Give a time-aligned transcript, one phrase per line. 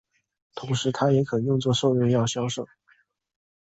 [0.55, 2.67] 同时它也可作兽用药销售。